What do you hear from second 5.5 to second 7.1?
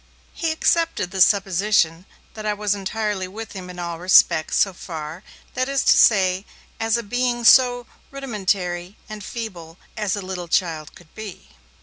that is to say, as a